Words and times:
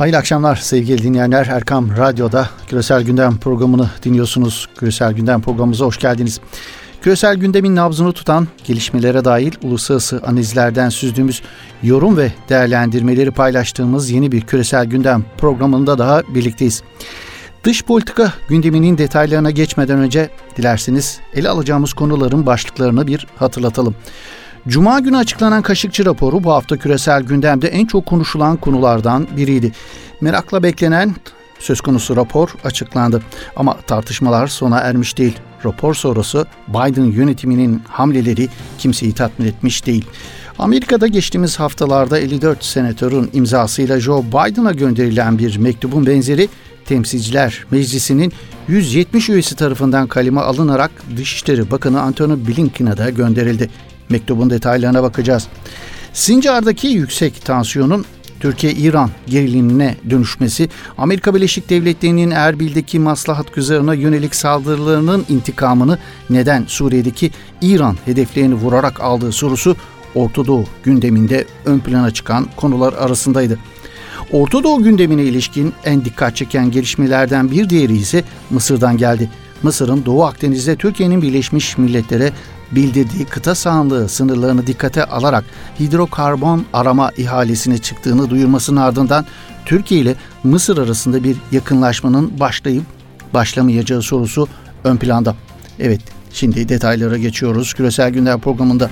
Hayırlı 0.00 0.18
akşamlar 0.18 0.56
sevgili 0.56 1.02
dinleyenler. 1.02 1.46
Erkam 1.46 1.96
Radyo'da 1.96 2.48
Küresel 2.66 3.02
Gündem 3.02 3.38
programını 3.38 3.90
dinliyorsunuz. 4.02 4.68
Küresel 4.78 5.12
Gündem 5.12 5.42
programımıza 5.42 5.84
hoş 5.84 5.98
geldiniz. 5.98 6.40
Küresel 7.02 7.36
gündemin 7.36 7.76
nabzını 7.76 8.12
tutan 8.12 8.48
gelişmelere 8.64 9.24
dahil 9.24 9.52
uluslararası 9.62 10.20
analizlerden 10.26 10.88
süzdüğümüz 10.88 11.42
yorum 11.82 12.16
ve 12.16 12.32
değerlendirmeleri 12.48 13.30
paylaştığımız 13.30 14.10
yeni 14.10 14.32
bir 14.32 14.40
Küresel 14.40 14.86
Gündem 14.86 15.24
programında 15.38 15.98
daha 15.98 16.22
birlikteyiz. 16.34 16.82
Dış 17.64 17.84
politika 17.84 18.32
gündeminin 18.48 18.98
detaylarına 18.98 19.50
geçmeden 19.50 19.98
önce 19.98 20.30
dilerseniz 20.56 21.20
ele 21.34 21.48
alacağımız 21.48 21.92
konuların 21.92 22.46
başlıklarını 22.46 23.06
bir 23.06 23.26
hatırlatalım. 23.36 23.94
Cuma 24.68 25.00
günü 25.00 25.16
açıklanan 25.16 25.62
Kaşıkçı 25.62 26.04
raporu 26.04 26.44
bu 26.44 26.52
hafta 26.52 26.76
küresel 26.76 27.22
gündemde 27.22 27.68
en 27.68 27.86
çok 27.86 28.06
konuşulan 28.06 28.56
konulardan 28.56 29.26
biriydi. 29.36 29.72
Merakla 30.20 30.62
beklenen 30.62 31.14
söz 31.58 31.80
konusu 31.80 32.16
rapor 32.16 32.48
açıklandı. 32.64 33.22
Ama 33.56 33.76
tartışmalar 33.86 34.46
sona 34.46 34.78
ermiş 34.78 35.18
değil. 35.18 35.38
Rapor 35.64 35.94
sonrası 35.94 36.46
Biden 36.68 37.04
yönetiminin 37.04 37.82
hamleleri 37.88 38.48
kimseyi 38.78 39.12
tatmin 39.12 39.46
etmiş 39.46 39.86
değil. 39.86 40.04
Amerika'da 40.58 41.06
geçtiğimiz 41.06 41.60
haftalarda 41.60 42.18
54 42.18 42.64
senatörün 42.64 43.30
imzasıyla 43.32 44.00
Joe 44.00 44.24
Biden'a 44.24 44.72
gönderilen 44.72 45.38
bir 45.38 45.56
mektubun 45.56 46.06
benzeri 46.06 46.48
Temsilciler 46.84 47.64
Meclisi'nin 47.70 48.32
170 48.68 49.28
üyesi 49.28 49.56
tarafından 49.56 50.06
kaleme 50.06 50.40
alınarak 50.40 50.90
Dışişleri 51.16 51.70
Bakanı 51.70 52.00
Antony 52.00 52.46
Blinken'a 52.46 52.96
da 52.96 53.10
gönderildi. 53.10 53.70
Mektubun 54.10 54.50
detaylarına 54.50 55.02
bakacağız. 55.02 55.46
Sincar'daki 56.12 56.88
yüksek 56.88 57.44
tansiyonun 57.44 58.04
Türkiye-İran 58.40 59.10
gerilimine 59.26 59.96
dönüşmesi, 60.10 60.68
Amerika 60.98 61.34
Birleşik 61.34 61.70
Devletleri'nin 61.70 62.30
Erbil'deki 62.30 62.98
maslahat 62.98 63.54
güzarına 63.54 63.94
yönelik 63.94 64.34
saldırılarının 64.34 65.26
intikamını 65.28 65.98
neden 66.30 66.64
Suriye'deki 66.68 67.30
İran 67.62 67.96
hedeflerini 68.04 68.54
vurarak 68.54 69.00
aldığı 69.00 69.32
sorusu 69.32 69.76
Orta 70.14 70.46
Doğu 70.46 70.64
gündeminde 70.84 71.44
ön 71.64 71.78
plana 71.78 72.10
çıkan 72.10 72.46
konular 72.56 72.92
arasındaydı. 72.92 73.58
Orta 74.32 74.64
Doğu 74.64 74.82
gündemine 74.82 75.22
ilişkin 75.22 75.72
en 75.84 76.04
dikkat 76.04 76.36
çeken 76.36 76.70
gelişmelerden 76.70 77.50
bir 77.50 77.68
diğeri 77.68 77.96
ise 77.96 78.24
Mısır'dan 78.50 78.96
geldi. 78.96 79.30
Mısır'ın 79.62 80.04
Doğu 80.06 80.24
Akdeniz'de 80.24 80.76
Türkiye'nin 80.76 81.22
Birleşmiş 81.22 81.78
Milletler'e 81.78 82.32
bildirdiği 82.72 83.24
kıta 83.24 83.54
sahanlığı 83.54 84.08
sınırlarını 84.08 84.66
dikkate 84.66 85.04
alarak 85.04 85.44
hidrokarbon 85.80 86.66
arama 86.72 87.10
ihalesine 87.16 87.78
çıktığını 87.78 88.30
duyurmasının 88.30 88.80
ardından 88.80 89.26
Türkiye 89.64 90.00
ile 90.00 90.14
Mısır 90.44 90.78
arasında 90.78 91.24
bir 91.24 91.36
yakınlaşmanın 91.52 92.40
başlayıp 92.40 92.84
başlamayacağı 93.34 94.02
sorusu 94.02 94.48
ön 94.84 94.96
planda. 94.96 95.34
Evet, 95.78 96.00
şimdi 96.32 96.68
detaylara 96.68 97.18
geçiyoruz 97.18 97.74
küresel 97.74 98.10
gündem 98.10 98.40
programında. 98.40 98.90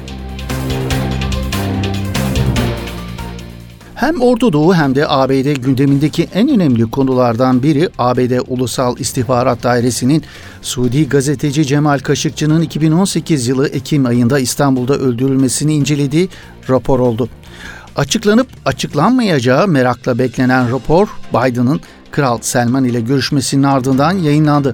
Hem 3.98 4.20
Orta 4.20 4.52
Doğu 4.52 4.74
hem 4.74 4.94
de 4.94 5.08
ABD 5.08 5.56
gündemindeki 5.56 6.28
en 6.34 6.48
önemli 6.48 6.90
konulardan 6.90 7.62
biri 7.62 7.88
ABD 7.98 8.40
Ulusal 8.48 8.98
İstihbarat 8.98 9.62
Dairesi'nin 9.62 10.24
Suudi 10.62 11.08
gazeteci 11.08 11.66
Cemal 11.66 11.98
Kaşıkçı'nın 11.98 12.62
2018 12.62 13.48
yılı 13.48 13.68
Ekim 13.68 14.06
ayında 14.06 14.38
İstanbul'da 14.38 14.94
öldürülmesini 14.94 15.74
incelediği 15.74 16.28
rapor 16.70 16.98
oldu. 16.98 17.28
Açıklanıp 17.96 18.48
açıklanmayacağı 18.64 19.68
merakla 19.68 20.18
beklenen 20.18 20.72
rapor 20.72 21.08
Biden'ın 21.34 21.80
Kral 22.10 22.38
Selman 22.40 22.84
ile 22.84 23.00
görüşmesinin 23.00 23.62
ardından 23.62 24.12
yayınlandı. 24.12 24.72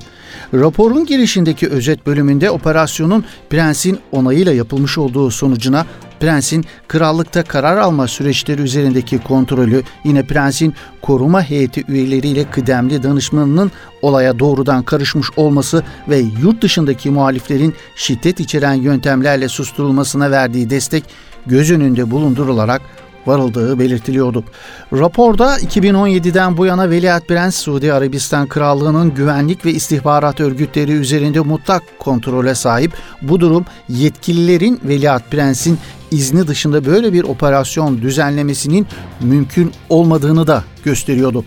Raporun 0.55 1.06
girişindeki 1.06 1.69
özet 1.69 2.06
bölümünde 2.06 2.51
operasyonun 2.51 3.24
prensin 3.51 3.98
onayıyla 4.13 4.52
yapılmış 4.52 4.98
olduğu 4.98 5.30
sonucuna 5.30 5.86
prensin 6.24 6.64
krallıkta 6.89 7.42
karar 7.42 7.77
alma 7.77 8.08
süreçleri 8.08 8.62
üzerindeki 8.62 9.18
kontrolü, 9.18 9.83
yine 10.05 10.23
prensin 10.23 10.74
koruma 11.02 11.42
heyeti 11.42 11.85
üyeleriyle 11.89 12.45
kıdemli 12.45 13.02
danışmanının 13.02 13.73
olaya 14.02 14.39
doğrudan 14.39 14.83
karışmış 14.83 15.29
olması 15.36 15.83
ve 16.08 16.18
yurt 16.42 16.63
dışındaki 16.63 17.11
muhaliflerin 17.11 17.74
şiddet 17.96 18.40
içeren 18.40 18.74
yöntemlerle 18.74 19.48
susturulmasına 19.48 20.30
verdiği 20.30 20.70
destek 20.70 21.05
göz 21.46 21.70
önünde 21.70 22.11
bulundurularak 22.11 22.83
varıldığı 23.27 23.79
belirtiliyordu. 23.79 24.45
Raporda 24.92 25.58
2017'den 25.58 26.57
bu 26.57 26.67
yana 26.67 26.90
Veliaht 26.90 27.29
Prens 27.29 27.57
Suudi 27.57 27.92
Arabistan 27.92 28.46
Krallığı'nın 28.46 29.14
güvenlik 29.14 29.64
ve 29.64 29.70
istihbarat 29.70 30.40
örgütleri 30.40 30.92
üzerinde 30.92 31.40
mutlak 31.40 31.83
kontrole 31.98 32.55
sahip. 32.55 32.92
Bu 33.23 33.40
durum 33.40 33.64
yetkililerin 33.89 34.80
Veliaht 34.84 35.30
Prens'in 35.30 35.79
izni 36.14 36.47
dışında 36.47 36.85
böyle 36.85 37.13
bir 37.13 37.23
operasyon 37.23 38.02
düzenlemesinin 38.02 38.86
mümkün 39.20 39.73
olmadığını 39.89 40.47
da 40.47 40.64
gösteriyordu. 40.85 41.45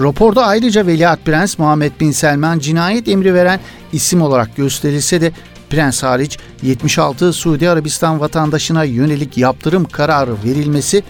Raporda 0.00 0.46
ayrıca 0.46 0.86
Veliaht 0.86 1.24
Prens 1.24 1.58
Muhammed 1.58 1.92
Bin 2.00 2.10
Selman 2.10 2.58
cinayet 2.58 3.08
emri 3.08 3.34
veren 3.34 3.60
isim 3.92 4.22
olarak 4.22 4.56
gösterilse 4.56 5.20
de 5.20 5.32
Prens 5.70 6.02
hariç 6.02 6.38
76 6.62 7.32
Suudi 7.32 7.70
Arabistan 7.70 8.20
vatandaşına 8.20 8.84
yönelik 8.84 9.38
yaptırım 9.38 9.84
kararı 9.84 10.34
verilmesi, 10.44 11.02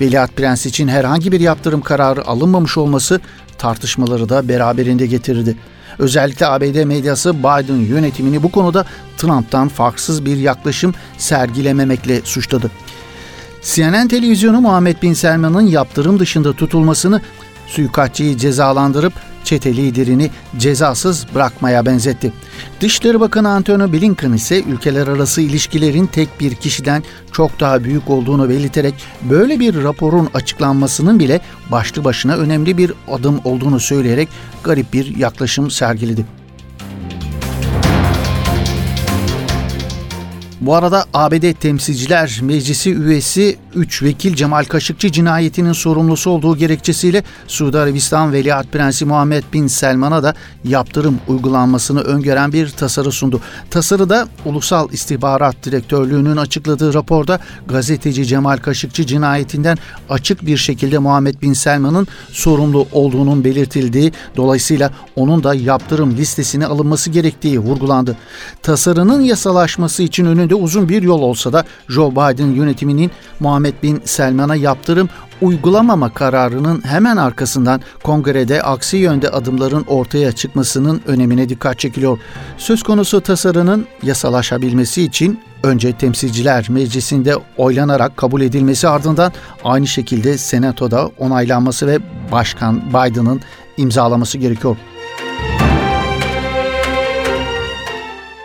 Veliaht 0.00 0.36
Prens 0.36 0.66
için 0.66 0.88
herhangi 0.88 1.32
bir 1.32 1.40
yaptırım 1.40 1.80
kararı 1.80 2.26
alınmamış 2.26 2.78
olması 2.78 3.20
tartışmaları 3.58 4.28
da 4.28 4.48
beraberinde 4.48 5.06
getirdi. 5.06 5.56
Özellikle 6.00 6.46
ABD 6.46 6.84
medyası 6.84 7.38
Biden 7.38 7.76
yönetimini 7.76 8.42
bu 8.42 8.50
konuda 8.50 8.84
Trump'tan 9.16 9.68
farksız 9.68 10.24
bir 10.24 10.36
yaklaşım 10.36 10.94
sergilememekle 11.18 12.20
suçladı. 12.24 12.70
CNN 13.62 14.08
televizyonu 14.08 14.60
Muhammed 14.60 15.02
Bin 15.02 15.12
Selman'ın 15.12 15.66
yaptırım 15.66 16.18
dışında 16.18 16.52
tutulmasını 16.52 17.20
suikastçıyı 17.66 18.36
cezalandırıp 18.36 19.12
çete 19.44 19.76
liderini 19.76 20.30
cezasız 20.58 21.26
bırakmaya 21.34 21.86
benzetti. 21.86 22.32
Dışişleri 22.80 23.20
Bakanı 23.20 23.48
Antony 23.48 23.92
Blinken 23.92 24.32
ise 24.32 24.62
ülkeler 24.62 25.06
arası 25.06 25.40
ilişkilerin 25.40 26.06
tek 26.06 26.40
bir 26.40 26.54
kişiden 26.54 27.02
çok 27.32 27.60
daha 27.60 27.84
büyük 27.84 28.10
olduğunu 28.10 28.48
belirterek 28.48 28.94
böyle 29.22 29.60
bir 29.60 29.82
raporun 29.82 30.28
açıklanmasının 30.34 31.18
bile 31.18 31.40
başlı 31.70 32.04
başına 32.04 32.36
önemli 32.36 32.78
bir 32.78 32.92
adım 33.10 33.40
olduğunu 33.44 33.80
söyleyerek 33.80 34.28
garip 34.64 34.92
bir 34.92 35.16
yaklaşım 35.16 35.70
sergiledi. 35.70 36.39
Bu 40.60 40.74
arada 40.74 41.04
ABD 41.14 41.52
Temsilciler 41.52 42.38
Meclisi 42.42 42.94
üyesi 42.94 43.56
3 43.74 44.02
vekil 44.02 44.34
Cemal 44.34 44.64
Kaşıkçı 44.64 45.12
cinayetinin 45.12 45.72
sorumlusu 45.72 46.30
olduğu 46.30 46.56
gerekçesiyle 46.56 47.22
Suudi 47.46 47.78
Arabistan 47.78 48.32
Veliaht 48.32 48.72
Prensi 48.72 49.04
Muhammed 49.04 49.44
Bin 49.52 49.66
Selman'a 49.66 50.22
da 50.22 50.34
yaptırım 50.64 51.20
uygulanmasını 51.28 52.00
öngören 52.00 52.52
bir 52.52 52.68
tasarı 52.68 53.12
sundu. 53.12 53.40
Tasarıda 53.70 54.28
Ulusal 54.44 54.92
İstihbarat 54.92 55.56
Direktörlüğü'nün 55.64 56.36
açıkladığı 56.36 56.94
raporda 56.94 57.40
gazeteci 57.68 58.26
Cemal 58.26 58.56
Kaşıkçı 58.56 59.06
cinayetinden 59.06 59.78
açık 60.10 60.46
bir 60.46 60.56
şekilde 60.56 60.98
Muhammed 60.98 61.42
Bin 61.42 61.52
Selman'ın 61.52 62.06
sorumlu 62.32 62.86
olduğunun 62.92 63.44
belirtildiği, 63.44 64.12
dolayısıyla 64.36 64.90
onun 65.16 65.44
da 65.44 65.54
yaptırım 65.54 66.16
listesine 66.16 66.66
alınması 66.66 67.10
gerektiği 67.10 67.58
vurgulandı. 67.58 68.16
Tasarının 68.62 69.20
yasalaşması 69.20 70.02
için 70.02 70.24
önün 70.24 70.49
önünde 70.50 70.64
uzun 70.64 70.88
bir 70.88 71.02
yol 71.02 71.22
olsa 71.22 71.52
da 71.52 71.64
Joe 71.88 72.10
Biden 72.10 72.50
yönetiminin 72.54 73.10
Muhammed 73.40 73.74
Bin 73.82 74.02
Selman'a 74.04 74.56
yaptırım 74.56 75.08
uygulamama 75.40 76.14
kararının 76.14 76.82
hemen 76.84 77.16
arkasından 77.16 77.80
kongrede 78.02 78.62
aksi 78.62 78.96
yönde 78.96 79.28
adımların 79.28 79.84
ortaya 79.88 80.32
çıkmasının 80.32 81.02
önemine 81.06 81.48
dikkat 81.48 81.78
çekiliyor. 81.78 82.18
Söz 82.58 82.82
konusu 82.82 83.20
tasarının 83.20 83.86
yasalaşabilmesi 84.02 85.02
için 85.02 85.40
önce 85.62 85.92
Temsilciler 85.92 86.66
Meclisi'nde 86.70 87.34
oylanarak 87.56 88.16
kabul 88.16 88.40
edilmesi 88.40 88.88
ardından 88.88 89.32
aynı 89.64 89.86
şekilde 89.86 90.38
Senato'da 90.38 91.10
onaylanması 91.18 91.86
ve 91.86 91.98
Başkan 92.32 92.82
Biden'ın 92.88 93.40
imzalaması 93.76 94.38
gerekiyor. 94.38 94.76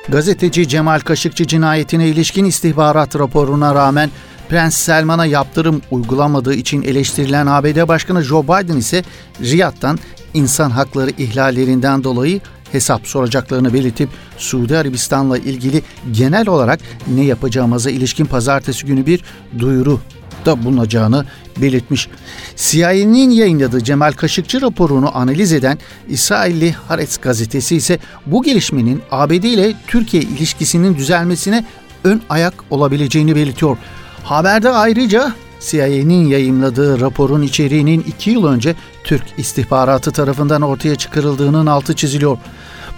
Gazeteci 0.10 0.68
Cemal 0.68 1.00
Kaşıkçı 1.00 1.48
cinayetine 1.48 2.08
ilişkin 2.08 2.46
istihbarat 2.46 3.16
raporuna 3.16 3.76
rağmen 3.76 4.10
Prens 4.50 4.76
Selman'a 4.76 5.26
yaptırım 5.26 5.82
uygulamadığı 5.92 6.54
için 6.54 6.82
eleştirilen 6.82 7.48
ABD 7.48 7.88
Başkanı 7.88 8.24
Joe 8.24 8.44
Biden 8.44 8.78
ise 8.78 9.04
Riyad'dan 9.42 10.00
insan 10.34 10.70
hakları 10.70 11.10
ihlallerinden 11.10 12.04
dolayı 12.04 12.42
hesap 12.72 13.08
soracaklarını 13.08 13.74
belirtip 13.74 14.10
Suudi 14.38 14.78
Arabistan'la 14.78 15.38
ilgili 15.38 15.82
genel 16.12 16.48
olarak 16.48 16.80
ne 17.08 17.24
yapacağımıza 17.24 17.90
ilişkin 17.90 18.26
pazartesi 18.26 18.86
günü 18.86 19.06
bir 19.06 19.24
duyuru 19.60 20.00
teşebbüste 20.46 20.66
bulunacağını 20.66 21.26
belirtmiş. 21.62 22.10
CIA'nin 22.56 23.30
yayınladığı 23.30 23.84
Cemal 23.84 24.12
Kaşıkçı 24.12 24.62
raporunu 24.62 25.18
analiz 25.18 25.54
eden 25.54 25.78
İsrailli 26.10 26.72
Haaretz 26.72 27.18
gazetesi 27.22 27.76
ise 27.76 28.00
bu 28.26 28.44
gelişmenin 28.44 29.02
ABD 29.12 29.44
ile 29.44 29.74
Türkiye 29.88 30.24
ilişkisinin 30.24 30.96
düzelmesine 30.98 31.66
ön 32.04 32.22
ayak 32.30 32.54
olabileceğini 32.70 33.36
belirtiyor. 33.36 33.78
Haberde 34.24 34.70
ayrıca 34.70 35.34
CIA'nin 35.60 36.28
yayınladığı 36.28 37.00
raporun 37.00 37.42
içeriğinin 37.42 38.06
iki 38.08 38.32
yıl 38.32 38.46
önce 38.46 38.76
Türk 39.04 39.24
istihbaratı 39.38 40.12
tarafından 40.12 40.62
ortaya 40.62 40.96
çıkarıldığının 40.96 41.66
altı 41.66 41.96
çiziliyor. 41.96 42.38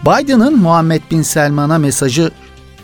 Biden'ın 0.06 0.60
Muhammed 0.60 1.02
Bin 1.12 1.22
Selman'a 1.22 1.78
mesajı 1.78 2.32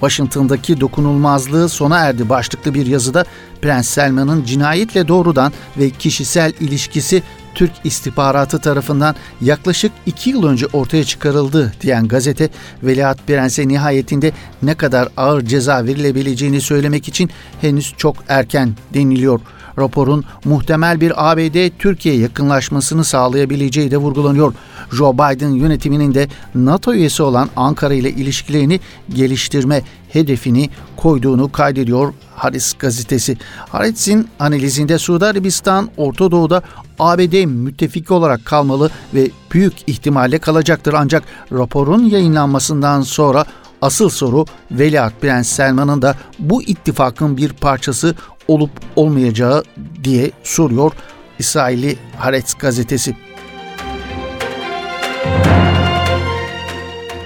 Washington'daki 0.04 0.82
dokunulmazlığı 0.82 1.70
sona 1.70 1.98
erdi 2.00 2.30
başlıklı 2.30 2.74
bir 2.74 2.86
yazıda 2.86 3.26
Prens 3.62 3.90
Selman'ın 3.90 4.44
cinayetle 4.44 5.08
doğrudan 5.08 5.54
ve 5.78 5.90
kişisel 5.90 6.54
ilişkisi 6.60 7.24
Türk 7.56 7.72
istihbaratı 7.84 8.60
tarafından 8.60 9.16
yaklaşık 9.42 9.92
iki 10.06 10.30
yıl 10.30 10.44
önce 10.44 10.66
ortaya 10.74 11.04
çıkarıldı 11.04 11.74
diyen 11.82 12.08
gazete 12.08 12.50
Veliaht 12.84 13.28
Prens'e 13.28 13.68
nihayetinde 13.68 14.32
ne 14.64 14.76
kadar 14.76 15.10
ağır 15.18 15.42
ceza 15.42 15.86
verilebileceğini 15.86 16.62
söylemek 16.62 17.08
için 17.08 17.30
henüz 17.62 17.94
çok 17.98 18.16
erken 18.28 18.74
deniliyor. 18.94 19.40
Raporun 19.80 20.24
muhtemel 20.46 21.02
bir 21.02 21.32
ABD-Türkiye 21.32 22.16
yakınlaşmasını 22.16 23.04
sağlayabileceği 23.04 23.92
de 23.92 23.98
vurgulanıyor. 23.98 24.54
Joe 24.92 25.14
Biden 25.14 25.50
yönetiminin 25.50 26.14
de 26.14 26.28
NATO 26.56 26.94
üyesi 26.94 27.24
olan 27.24 27.50
Ankara 27.56 27.94
ile 27.94 28.10
ilişkilerini 28.10 28.80
geliştirme 29.10 29.82
hedefini 30.10 30.70
koyduğunu 30.98 31.52
kaydediyor 31.52 32.14
Haris 32.36 32.74
gazetesi. 32.74 33.38
Haris'in 33.70 34.28
analizinde 34.40 34.98
Suudi 34.98 35.26
Arabistan 35.26 35.90
Orta 35.98 36.32
Doğu'da 36.32 36.62
ABD 37.00 37.46
müttefiki 37.46 38.14
olarak 38.14 38.46
kalmalı 38.46 38.90
ve 39.14 39.30
büyük 39.54 39.74
ihtimalle 39.88 40.38
kalacaktır 40.38 40.94
ancak 40.98 41.24
raporun 41.52 42.04
yayınlanmasından 42.04 43.02
sonra 43.02 43.46
asıl 43.82 44.10
soru 44.10 44.46
Veliaht 44.72 45.22
Prens 45.22 45.48
Selman'ın 45.48 46.02
da 46.02 46.16
bu 46.40 46.64
ittifakın 46.64 47.38
bir 47.38 47.54
parçası 47.54 48.16
olup 48.48 48.72
olmayacağı 48.96 49.64
diye 50.04 50.32
soruyor 50.44 50.92
İsrailli 51.40 51.98
Haaretz 52.18 52.54
gazetesi. 52.54 53.16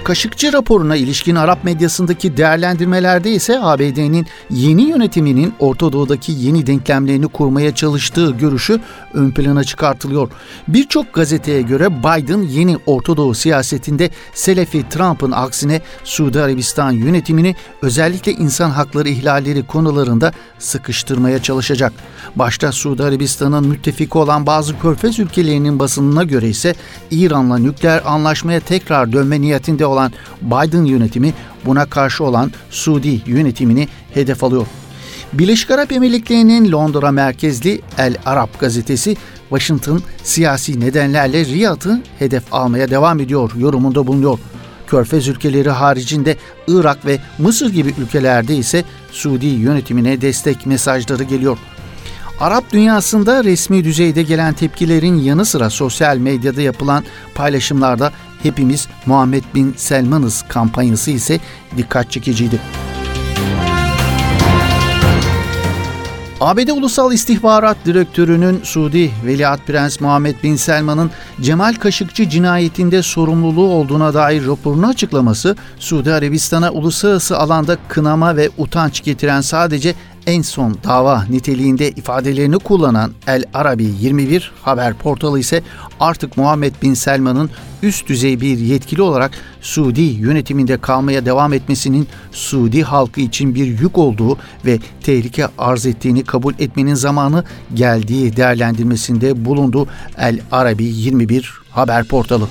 Kaşıkçı 0.08 0.52
raporuna 0.52 0.96
ilişkin 0.96 1.34
Arap 1.34 1.64
medyasındaki 1.64 2.36
değerlendirmelerde 2.36 3.30
ise 3.30 3.60
ABD'nin 3.60 4.26
yeni 4.50 4.82
yönetiminin 4.82 5.54
Orta 5.58 5.92
Doğu'daki 5.92 6.32
yeni 6.32 6.66
denklemlerini 6.66 7.28
kurmaya 7.28 7.74
çalıştığı 7.74 8.30
görüşü 8.30 8.80
ön 9.14 9.30
plana 9.30 9.64
çıkartılıyor. 9.64 10.30
Birçok 10.68 11.12
gazeteye 11.12 11.62
göre 11.62 11.98
Biden 11.98 12.42
yeni 12.42 12.76
Orta 12.86 13.16
Doğu 13.16 13.34
siyasetinde 13.34 14.10
Selefi 14.34 14.88
Trump'ın 14.88 15.32
aksine 15.32 15.80
Suudi 16.04 16.40
Arabistan 16.40 16.92
yönetimini 16.92 17.56
özellikle 17.82 18.32
insan 18.32 18.70
hakları 18.70 19.08
ihlalleri 19.08 19.66
konularında 19.66 20.32
sıkıştırmaya 20.58 21.42
çalışacak. 21.42 21.92
Başta 22.36 22.72
Suudi 22.72 23.02
Arabistan'ın 23.04 23.68
müttefiki 23.68 24.18
olan 24.18 24.46
bazı 24.46 24.78
körfez 24.78 25.18
ülkelerinin 25.18 25.78
basınına 25.78 26.24
göre 26.24 26.48
ise 26.48 26.74
İran'la 27.10 27.58
nükleer 27.58 28.02
anlaşmaya 28.04 28.60
tekrar 28.60 29.12
dönme 29.12 29.40
niyetinde 29.40 29.86
olan 29.86 29.97
olan 29.98 30.12
Biden 30.42 30.84
yönetimi 30.84 31.34
buna 31.64 31.86
karşı 31.86 32.24
olan 32.24 32.52
Suudi 32.70 33.22
yönetimini 33.26 33.88
hedef 34.14 34.44
alıyor. 34.44 34.66
Birleşik 35.32 35.70
Arap 35.70 35.92
Emirlikleri'nin 35.92 36.72
Londra 36.72 37.10
merkezli 37.10 37.80
El 37.98 38.16
Arap 38.26 38.60
gazetesi 38.60 39.16
Washington 39.48 40.02
siyasi 40.22 40.80
nedenlerle 40.80 41.44
Riyad'ı 41.44 42.02
hedef 42.18 42.54
almaya 42.54 42.90
devam 42.90 43.20
ediyor 43.20 43.50
yorumunda 43.58 44.06
bulunuyor. 44.06 44.38
Körfez 44.86 45.28
ülkeleri 45.28 45.70
haricinde 45.70 46.36
Irak 46.68 47.06
ve 47.06 47.18
Mısır 47.38 47.70
gibi 47.72 47.94
ülkelerde 47.98 48.56
ise 48.56 48.84
Suudi 49.12 49.46
yönetimine 49.46 50.20
destek 50.20 50.66
mesajları 50.66 51.22
geliyor. 51.22 51.58
Arap 52.40 52.72
dünyasında 52.72 53.44
resmi 53.44 53.84
düzeyde 53.84 54.22
gelen 54.22 54.54
tepkilerin 54.54 55.18
yanı 55.18 55.44
sıra 55.44 55.70
sosyal 55.70 56.16
medyada 56.16 56.62
yapılan 56.62 57.04
paylaşımlarda 57.34 58.12
hepimiz 58.42 58.88
Muhammed 59.06 59.44
Bin 59.54 59.74
Selman'ız 59.76 60.44
kampanyası 60.48 61.10
ise 61.10 61.40
dikkat 61.76 62.10
çekiciydi. 62.10 62.60
ABD 66.40 66.68
Ulusal 66.68 67.12
İstihbarat 67.12 67.76
Direktörü'nün 67.84 68.60
Suudi 68.62 69.10
Veliaht 69.26 69.66
Prens 69.66 70.00
Muhammed 70.00 70.34
Bin 70.42 70.56
Selman'ın 70.56 71.10
Cemal 71.40 71.74
Kaşıkçı 71.74 72.28
cinayetinde 72.28 73.02
sorumluluğu 73.02 73.68
olduğuna 73.68 74.14
dair 74.14 74.46
raporunu 74.46 74.86
açıklaması, 74.86 75.56
Suudi 75.78 76.12
Arabistan'a 76.12 76.70
uluslararası 76.70 77.38
alanda 77.38 77.76
kınama 77.88 78.36
ve 78.36 78.50
utanç 78.58 79.04
getiren 79.04 79.40
sadece 79.40 79.94
en 80.28 80.42
son 80.42 80.76
dava 80.84 81.24
niteliğinde 81.30 81.90
ifadelerini 81.90 82.58
kullanan 82.58 83.12
El 83.26 83.44
Arabi 83.54 83.84
21 84.00 84.52
haber 84.62 84.94
portalı 84.94 85.38
ise 85.38 85.62
artık 86.00 86.36
Muhammed 86.36 86.74
Bin 86.82 86.94
Selman'ın 86.94 87.50
üst 87.82 88.08
düzey 88.08 88.40
bir 88.40 88.58
yetkili 88.58 89.02
olarak 89.02 89.30
Suudi 89.60 90.00
yönetiminde 90.00 90.76
kalmaya 90.76 91.26
devam 91.26 91.52
etmesinin 91.52 92.08
Suudi 92.32 92.82
halkı 92.82 93.20
için 93.20 93.54
bir 93.54 93.66
yük 93.66 93.98
olduğu 93.98 94.38
ve 94.66 94.78
tehlike 95.02 95.46
arz 95.58 95.86
ettiğini 95.86 96.24
kabul 96.24 96.54
etmenin 96.58 96.94
zamanı 96.94 97.44
geldiği 97.74 98.36
değerlendirmesinde 98.36 99.44
bulundu 99.44 99.88
El 100.18 100.40
Arabi 100.52 100.84
21 100.84 101.52
haber 101.70 102.04
portalı. 102.04 102.48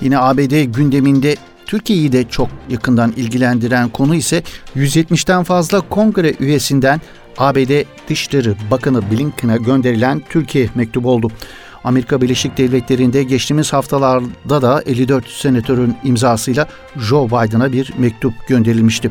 Yine 0.00 0.18
ABD 0.18 0.62
gündeminde 0.64 1.36
Türkiye'yi 1.66 2.12
de 2.12 2.28
çok 2.28 2.48
yakından 2.70 3.12
ilgilendiren 3.16 3.88
konu 3.88 4.14
ise 4.14 4.42
170'ten 4.76 5.44
fazla 5.44 5.80
kongre 5.80 6.34
üyesinden 6.40 7.00
ABD 7.38 7.84
Dışişleri 8.08 8.54
Bakanı 8.70 9.10
Blinken'a 9.10 9.56
gönderilen 9.56 10.22
Türkiye 10.30 10.68
mektubu 10.74 11.10
oldu. 11.10 11.30
Amerika 11.84 12.20
Birleşik 12.20 12.58
Devletleri'nde 12.58 13.22
geçtiğimiz 13.22 13.72
haftalarda 13.72 14.62
da 14.62 14.82
54 14.86 15.28
senatörün 15.28 15.96
imzasıyla 16.04 16.68
Joe 16.96 17.28
Biden'a 17.28 17.72
bir 17.72 17.92
mektup 17.98 18.34
gönderilmişti. 18.48 19.10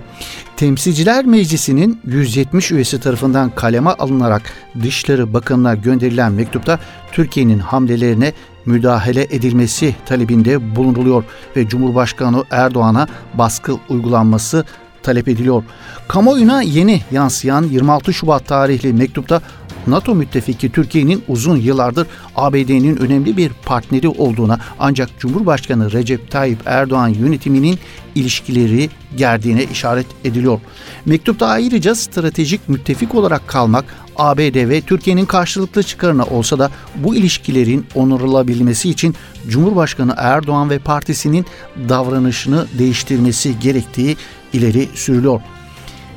Temsilciler 0.57 1.25
Meclisi'nin 1.25 1.99
170 2.05 2.71
üyesi 2.71 2.99
tarafından 2.99 3.49
kaleme 3.49 3.89
alınarak 3.89 4.53
Dışişleri 4.81 5.33
Bakanı'na 5.33 5.75
gönderilen 5.75 6.31
mektupta 6.31 6.79
Türkiye'nin 7.11 7.59
hamlelerine 7.59 8.33
müdahale 8.65 9.27
edilmesi 9.29 9.95
talebinde 10.05 10.75
bulunuluyor 10.75 11.23
ve 11.55 11.67
Cumhurbaşkanı 11.67 12.43
Erdoğan'a 12.51 13.07
baskı 13.33 13.75
uygulanması 13.89 14.65
talep 15.03 15.27
ediliyor. 15.27 15.63
Kamuoyuna 16.07 16.61
yeni 16.61 17.01
yansıyan 17.11 17.63
26 17.63 18.13
Şubat 18.13 18.47
tarihli 18.47 18.93
mektupta 18.93 19.41
NATO 19.87 20.15
müttefiki 20.15 20.71
Türkiye'nin 20.71 21.23
uzun 21.27 21.57
yıllardır 21.57 22.07
ABD'nin 22.35 22.97
önemli 22.97 23.37
bir 23.37 23.51
partneri 23.65 24.07
olduğuna 24.07 24.59
ancak 24.79 25.19
Cumhurbaşkanı 25.19 25.91
Recep 25.91 26.31
Tayyip 26.31 26.59
Erdoğan 26.65 27.07
yönetiminin 27.07 27.79
ilişkileri 28.15 28.89
gerdiğine 29.17 29.63
işaret 29.63 30.07
ediliyor. 30.23 30.59
Mektupta 31.05 31.47
ayrıca 31.47 31.95
stratejik 31.95 32.69
müttefik 32.69 33.15
olarak 33.15 33.47
kalmak 33.47 33.85
ABD 34.15 34.69
ve 34.69 34.81
Türkiye'nin 34.81 35.25
karşılıklı 35.25 35.83
çıkarına 35.83 36.23
olsa 36.23 36.59
da 36.59 36.71
bu 36.95 37.15
ilişkilerin 37.15 37.85
onurulabilmesi 37.95 38.89
için 38.89 39.15
Cumhurbaşkanı 39.47 40.13
Erdoğan 40.17 40.69
ve 40.69 40.79
partisinin 40.79 41.45
davranışını 41.89 42.67
değiştirmesi 42.79 43.59
gerektiği 43.59 44.17
ileri 44.53 44.89
sürülüyor. 44.93 45.41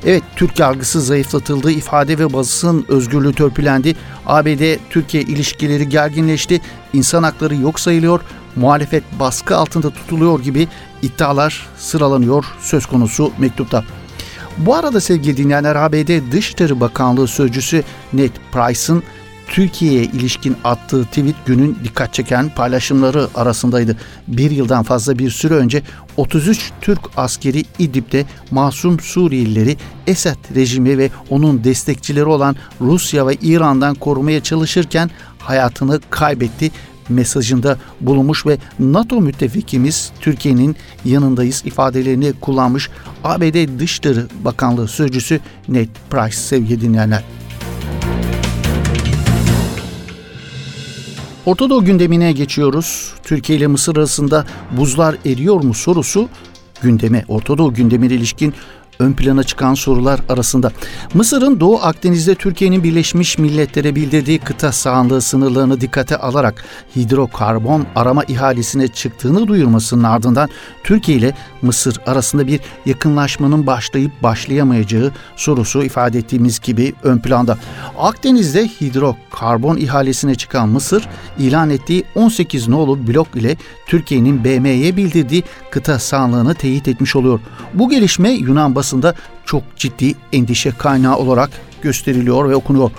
Evet 0.05 0.23
Türk 0.35 0.59
yargısı 0.59 1.01
zayıflatıldı, 1.01 1.71
ifade 1.71 2.19
ve 2.19 2.33
basın 2.33 2.85
özgürlüğü 2.87 3.33
törpülendi, 3.33 3.95
ABD-Türkiye 4.25 5.23
ilişkileri 5.23 5.89
gerginleşti, 5.89 6.61
insan 6.93 7.23
hakları 7.23 7.55
yok 7.55 7.79
sayılıyor, 7.79 8.21
muhalefet 8.55 9.03
baskı 9.19 9.57
altında 9.57 9.89
tutuluyor 9.89 10.39
gibi 10.39 10.67
iddialar 11.01 11.67
sıralanıyor 11.77 12.45
söz 12.61 12.85
konusu 12.85 13.31
mektupta. 13.37 13.83
Bu 14.57 14.75
arada 14.75 15.01
sevgili 15.01 15.37
dinleyenler 15.37 15.75
ABD 15.75 16.31
Dışişleri 16.31 16.79
Bakanlığı 16.79 17.27
Sözcüsü 17.27 17.83
Ned 18.13 18.31
Price'ın 18.51 19.03
Türkiye'ye 19.47 20.03
ilişkin 20.03 20.55
attığı 20.63 21.05
tweet 21.05 21.35
günün 21.45 21.77
dikkat 21.83 22.13
çeken 22.13 22.49
paylaşımları 22.49 23.27
arasındaydı. 23.35 23.97
Bir 24.27 24.51
yıldan 24.51 24.83
fazla 24.83 25.19
bir 25.19 25.29
süre 25.29 25.53
önce 25.53 25.83
33 26.17 26.71
Türk 26.81 26.99
askeri 27.17 27.63
İdlib'de 27.79 28.25
masum 28.51 28.99
Suriyelileri 28.99 29.77
Esed 30.07 30.55
rejimi 30.55 30.97
ve 30.97 31.09
onun 31.29 31.63
destekçileri 31.63 32.25
olan 32.25 32.55
Rusya 32.81 33.27
ve 33.27 33.35
İran'dan 33.35 33.95
korumaya 33.95 34.43
çalışırken 34.43 35.09
hayatını 35.39 36.01
kaybetti. 36.09 36.71
Mesajında 37.09 37.77
bulunmuş 38.01 38.45
ve 38.45 38.57
NATO 38.79 39.21
müttefikimiz 39.21 40.11
Türkiye'nin 40.19 40.75
yanındayız 41.05 41.63
ifadelerini 41.65 42.33
kullanmış 42.41 42.89
ABD 43.23 43.79
Dışişleri 43.79 44.19
Bakanlığı 44.43 44.87
Sözcüsü 44.87 45.39
Ned 45.67 45.89
Price 46.09 46.37
sevgili 46.37 46.81
dinleyenler. 46.81 47.23
Orta 51.45 51.69
Doğu 51.69 51.85
gündemine 51.85 52.31
geçiyoruz. 52.31 53.13
Türkiye 53.23 53.57
ile 53.57 53.67
Mısır 53.67 53.97
arasında 53.97 54.45
buzlar 54.77 55.15
eriyor 55.25 55.63
mu 55.63 55.73
sorusu 55.73 56.29
gündeme, 56.81 57.25
Orta 57.27 57.57
Doğu 57.57 57.73
gündemine 57.73 58.13
ilişkin 58.13 58.53
ön 58.99 59.13
plana 59.13 59.43
çıkan 59.43 59.73
sorular 59.73 60.19
arasında. 60.29 60.71
Mısır'ın 61.13 61.59
Doğu 61.59 61.79
Akdeniz'de 61.81 62.35
Türkiye'nin 62.35 62.83
Birleşmiş 62.83 63.37
Milletler'e 63.37 63.95
bildirdiği 63.95 64.39
kıta 64.39 64.71
sahanlığı 64.71 65.21
sınırlarını 65.21 65.81
dikkate 65.81 66.17
alarak 66.17 66.65
hidrokarbon 66.95 67.85
arama 67.95 68.23
ihalesine 68.23 68.87
çıktığını 68.87 69.47
duyurmasının 69.47 70.03
ardından 70.03 70.49
Türkiye 70.83 71.17
ile 71.17 71.33
Mısır 71.61 71.99
arasında 72.05 72.47
bir 72.47 72.59
yakınlaşmanın 72.85 73.67
başlayıp 73.67 74.23
başlayamayacağı 74.23 75.11
sorusu 75.35 75.83
ifade 75.83 76.19
ettiğimiz 76.19 76.59
gibi 76.59 76.93
ön 77.03 77.19
planda. 77.19 77.57
Akdeniz'de 77.97 78.67
hidrokarbon 78.67 79.77
ihalesine 79.77 80.35
çıkan 80.35 80.69
Mısır 80.69 81.07
ilan 81.39 81.69
ettiği 81.69 82.03
18 82.15 82.67
nolu 82.67 83.07
blok 83.07 83.27
ile 83.35 83.57
Türkiye'nin 83.87 84.43
BM'ye 84.43 84.97
bildirdiği 84.97 85.43
kıta 85.71 85.99
sahanlığını 85.99 86.55
teyit 86.55 86.87
etmiş 86.87 87.15
oluyor. 87.15 87.39
Bu 87.73 87.89
gelişme 87.89 88.29
Yunan 88.29 88.75
basında 88.87 89.13
çok 89.45 89.63
ciddi 89.77 90.15
endişe 90.33 90.71
kaynağı 90.71 91.17
olarak 91.17 91.49
gösteriliyor 91.81 92.49
ve 92.49 92.55
okunuyor. 92.55 92.91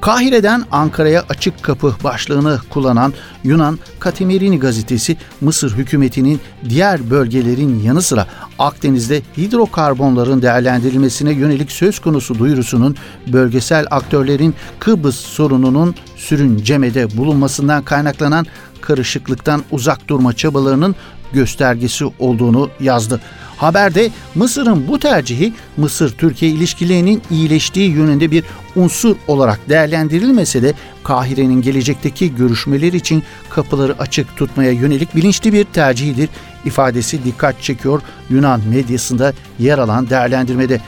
Kahire'den 0.00 0.64
Ankara'ya 0.70 1.24
açık 1.28 1.62
kapı 1.62 1.94
başlığını 2.04 2.60
kullanan 2.70 3.12
Yunan 3.44 3.78
Katemirini 4.00 4.58
gazetesi 4.58 5.16
Mısır 5.40 5.76
hükümetinin 5.76 6.40
diğer 6.68 7.10
bölgelerin 7.10 7.82
yanı 7.82 8.02
sıra 8.02 8.26
Akdeniz'de 8.58 9.22
hidrokarbonların 9.36 10.42
değerlendirilmesine 10.42 11.32
yönelik 11.32 11.72
söz 11.72 11.98
konusu 11.98 12.38
duyurusunun 12.38 12.96
bölgesel 13.26 13.86
aktörlerin 13.90 14.54
Kıbrıs 14.78 15.16
sorununun 15.16 15.94
sürüncemede 16.16 17.16
bulunmasından 17.16 17.82
kaynaklanan 17.82 18.46
karışıklıktan 18.80 19.62
uzak 19.70 20.08
durma 20.08 20.32
çabalarının 20.32 20.96
göstergesi 21.32 22.04
olduğunu 22.18 22.70
yazdı. 22.80 23.20
Haberde 23.62 24.10
Mısır'ın 24.34 24.88
bu 24.88 24.98
tercihi 24.98 25.52
Mısır-Türkiye 25.76 26.50
ilişkilerinin 26.50 27.22
iyileştiği 27.30 27.90
yönünde 27.90 28.30
bir 28.30 28.44
unsur 28.76 29.16
olarak 29.28 29.68
değerlendirilmese 29.68 30.62
de 30.62 30.74
Kahire'nin 31.04 31.62
gelecekteki 31.62 32.34
görüşmeler 32.34 32.92
için 32.92 33.22
kapıları 33.50 33.98
açık 33.98 34.36
tutmaya 34.36 34.70
yönelik 34.70 35.16
bilinçli 35.16 35.52
bir 35.52 35.64
tercihidir 35.64 36.28
ifadesi 36.64 37.24
dikkat 37.24 37.62
çekiyor 37.62 38.02
Yunan 38.30 38.60
medyasında 38.68 39.32
yer 39.58 39.78
alan 39.78 40.10
değerlendirmede. 40.10 40.80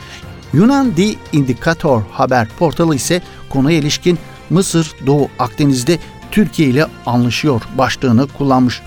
Yunan 0.53 0.95
The 0.95 1.15
Indicator 1.33 2.03
haber 2.11 2.49
portalı 2.59 2.95
ise 2.95 3.23
konuya 3.51 3.79
ilişkin 3.79 4.19
Mısır 4.51 4.93
Doğu 5.07 5.29
Akdeniz'de 5.39 5.99
Türkiye 6.31 6.69
ile 6.69 6.87
anlaşıyor 7.07 7.63
başlığını 7.79 8.27
kullanmış. 8.27 8.83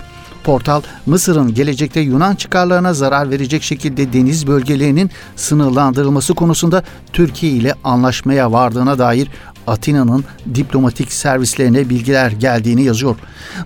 Portal, 0.48 0.82
Mısır'ın 1.06 1.54
gelecekte 1.54 2.00
Yunan 2.00 2.36
çıkarlarına 2.36 2.94
zarar 2.94 3.32
verecek 3.32 3.64
şekilde 3.64 4.14
deniz 4.14 4.48
bölgelerinin 4.48 5.12
sınırlandırılması 5.36 6.34
konusunda 6.34 6.84
Türkiye 7.14 7.52
ile 7.52 7.74
anlaşmaya 7.84 8.52
vardığına 8.52 9.00
dair 9.00 9.28
Atina'nın 9.68 10.26
diplomatik 10.56 11.12
servislerine 11.12 11.90
bilgiler 11.90 12.32
geldiğini 12.32 12.84
yazıyor. 12.84 13.16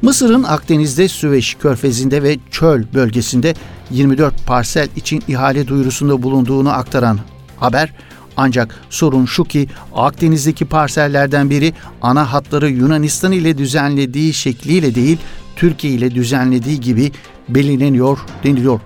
Mısır'ın 0.02 0.44
Akdeniz'de 0.44 1.08
Süveyş 1.08 1.56
Körfezi'nde 1.56 2.24
ve 2.24 2.38
Çöl 2.52 2.84
bölgesinde 2.94 3.54
24 3.92 4.46
parsel 4.46 4.88
için 4.96 5.24
ihale 5.28 5.68
duyurusunda 5.68 6.24
bulunduğunu 6.24 6.70
aktaran 6.70 7.20
haber 7.58 7.94
ancak 8.38 8.76
sorun 8.90 9.26
şu 9.26 9.44
ki 9.44 9.68
Akdeniz'deki 9.96 10.66
parsellerden 10.66 11.50
biri 11.50 11.74
ana 12.02 12.34
hatları 12.34 12.70
Yunanistan 12.70 13.32
ile 13.32 13.58
düzenlediği 13.58 14.34
şekliyle 14.34 14.96
değil 14.96 15.18
Türkiye 15.56 15.94
ile 15.94 16.16
düzenlediği 16.16 16.80
gibi 16.80 17.12
belirleniyor 17.50 18.20
deniliyor. 18.44 18.80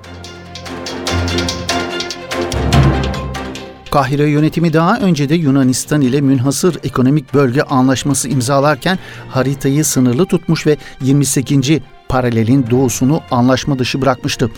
Kahire 3.95 4.29
yönetimi 4.29 4.73
daha 4.73 4.99
önce 4.99 5.29
de 5.29 5.35
Yunanistan 5.35 6.01
ile 6.01 6.21
münhasır 6.21 6.79
ekonomik 6.83 7.33
bölge 7.33 7.61
anlaşması 7.61 8.29
imzalarken 8.29 8.99
haritayı 9.29 9.85
sınırlı 9.85 10.25
tutmuş 10.25 10.67
ve 10.67 10.77
28. 11.01 11.69
paralelin 12.09 12.65
doğusunu 12.69 13.21
anlaşma 13.31 13.79
dışı 13.79 14.01
bırakmıştı. 14.01 14.51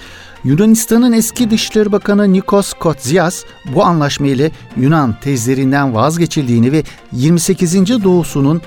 Yunanistan'ın 0.44 1.12
eski 1.12 1.50
Dışişleri 1.50 1.92
Bakanı 1.92 2.34
Nikos 2.34 2.74
Kotsias 2.74 3.44
bu 3.76 3.84
anlaşma 3.84 4.28
ile 4.28 4.52
Yunan 4.78 5.16
tezlerinden 5.22 5.96
vazgeçildiğini 5.96 6.72
ve 6.72 6.84
28. 7.12 8.04
doğusunun 8.04 8.62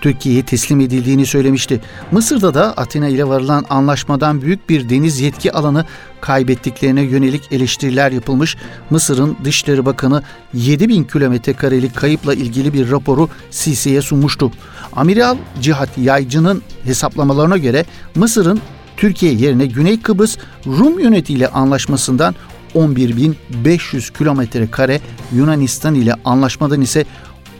Türkiye'ye 0.00 0.42
teslim 0.42 0.80
edildiğini 0.80 1.26
söylemişti. 1.26 1.80
Mısır'da 2.12 2.54
da 2.54 2.72
Atina 2.72 3.08
ile 3.08 3.28
varılan 3.28 3.64
anlaşmadan 3.70 4.42
büyük 4.42 4.68
bir 4.68 4.88
deniz 4.88 5.20
yetki 5.20 5.52
alanı 5.52 5.84
kaybettiklerine 6.20 7.02
yönelik 7.02 7.52
eleştiriler 7.52 8.12
yapılmış. 8.12 8.56
Mısır'ın 8.90 9.36
Dışişleri 9.44 9.86
Bakanı 9.86 10.22
7000 10.54 11.04
kilometre 11.04 11.52
karelik 11.52 11.96
kayıpla 11.96 12.34
ilgili 12.34 12.72
bir 12.72 12.90
raporu 12.90 13.28
Sisi'ye 13.50 14.02
sunmuştu. 14.02 14.50
Amiral 14.92 15.36
Cihat 15.62 15.98
Yaycı'nın 15.98 16.62
hesaplamalarına 16.84 17.56
göre 17.56 17.84
Mısır'ın 18.14 18.60
Türkiye 18.96 19.32
yerine 19.32 19.66
Güney 19.66 20.00
Kıbrıs 20.00 20.36
Rum 20.66 21.00
yönetiyle 21.00 21.48
anlaşmasından 21.48 22.34
11.500 22.74 24.18
kilometre 24.18 24.70
kare 24.70 25.00
Yunanistan 25.34 25.94
ile 25.94 26.14
anlaşmadan 26.24 26.80
ise 26.80 27.04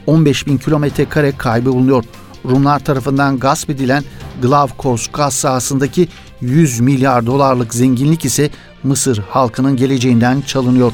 15.000 0.07 0.59
kilometre 0.59 1.09
kare 1.09 1.33
kaybı 1.33 1.73
bulunuyor. 1.73 2.05
Rumlar 2.45 2.79
tarafından 2.79 3.39
gasp 3.39 3.71
edilen 3.71 4.05
Glavkos 4.43 5.07
gaz 5.07 5.35
sahasındaki 5.35 6.09
100 6.41 6.81
milyar 6.81 7.27
dolarlık 7.27 7.75
zenginlik 7.75 8.25
ise 8.25 8.51
Mısır 8.83 9.19
halkının 9.19 9.77
geleceğinden 9.77 10.41
çalınıyor. 10.41 10.93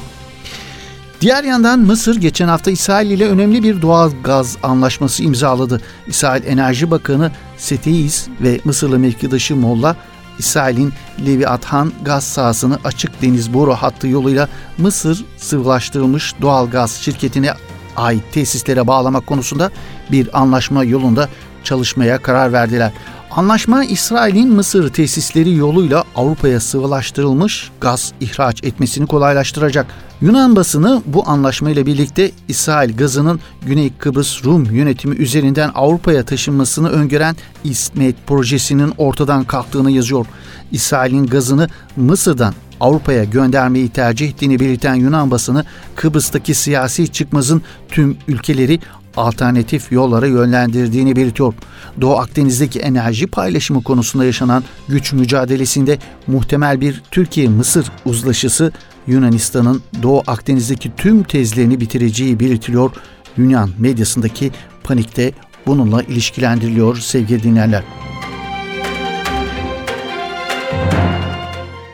Diğer 1.21 1.43
yandan 1.43 1.79
Mısır 1.79 2.15
geçen 2.15 2.47
hafta 2.47 2.71
İsrail 2.71 3.11
ile 3.11 3.27
önemli 3.27 3.63
bir 3.63 3.81
doğal 3.81 4.11
gaz 4.23 4.57
anlaşması 4.63 5.23
imzaladı. 5.23 5.81
İsrail 6.07 6.43
Enerji 6.45 6.91
Bakanı 6.91 7.31
Seteiz 7.57 8.27
ve 8.41 8.59
Mısırlı 8.65 8.99
mevkidaşı 8.99 9.55
Molla, 9.55 9.95
İsrail'in 10.39 10.93
Leviathan 11.25 11.91
gaz 12.05 12.23
sahasını 12.23 12.79
açık 12.83 13.21
deniz 13.21 13.53
boru 13.53 13.73
hattı 13.73 14.07
yoluyla 14.07 14.47
Mısır 14.77 15.25
sıvılaştırılmış 15.37 16.33
doğal 16.41 16.69
gaz 16.69 16.91
şirketine 16.91 17.53
ait 17.95 18.23
tesislere 18.31 18.87
bağlamak 18.87 19.27
konusunda 19.27 19.71
bir 20.11 20.41
anlaşma 20.41 20.83
yolunda 20.83 21.29
çalışmaya 21.63 22.17
karar 22.17 22.53
verdiler. 22.53 22.91
Anlaşma 23.35 23.83
İsrail'in 23.83 24.53
Mısır 24.53 24.89
tesisleri 24.89 25.55
yoluyla 25.55 26.03
Avrupa'ya 26.15 26.59
sıvılaştırılmış 26.59 27.71
gaz 27.81 28.13
ihraç 28.19 28.63
etmesini 28.63 29.07
kolaylaştıracak. 29.07 29.85
Yunan 30.21 30.55
basını 30.55 31.01
bu 31.05 31.29
anlaşma 31.29 31.69
ile 31.69 31.85
birlikte 31.85 32.31
İsrail 32.47 32.97
gazının 32.97 33.39
Güney 33.65 33.93
Kıbrıs 33.99 34.45
Rum 34.45 34.65
yönetimi 34.65 35.15
üzerinden 35.15 35.71
Avrupa'ya 35.75 36.25
taşınmasını 36.25 36.89
öngören 36.89 37.35
İsmet 37.63 38.27
projesinin 38.27 38.93
ortadan 38.97 39.43
kalktığını 39.43 39.91
yazıyor. 39.91 40.25
İsrail'in 40.71 41.25
gazını 41.27 41.67
Mısır'dan 41.95 42.53
Avrupa'ya 42.79 43.23
göndermeyi 43.23 43.89
tercih 43.89 44.29
ettiğini 44.29 44.59
belirten 44.59 44.95
Yunan 44.95 45.31
basını 45.31 45.65
Kıbrıs'taki 45.95 46.53
siyasi 46.53 47.07
çıkmazın 47.07 47.61
tüm 47.89 48.17
ülkeleri 48.27 48.79
alternatif 49.17 49.91
yollara 49.91 50.27
yönlendirdiğini 50.27 51.15
belirtiyor. 51.15 51.53
Doğu 52.01 52.17
Akdeniz'deki 52.17 52.79
enerji 52.79 53.27
paylaşımı 53.27 53.83
konusunda 53.83 54.25
yaşanan 54.25 54.63
güç 54.87 55.13
mücadelesinde 55.13 55.97
muhtemel 56.27 56.81
bir 56.81 57.01
Türkiye-Mısır 57.11 57.91
uzlaşısı 58.05 58.71
Yunanistan'ın 59.07 59.81
Doğu 60.03 60.23
Akdeniz'deki 60.27 60.95
tüm 60.97 61.23
tezlerini 61.23 61.79
bitireceği 61.79 62.39
belirtiliyor. 62.39 62.91
Yunan 63.37 63.69
medyasındaki 63.79 64.51
panikte 64.83 65.31
bununla 65.67 66.03
ilişkilendiriliyor 66.03 66.97
sevgili 66.97 67.43
dinleyenler. 67.43 67.83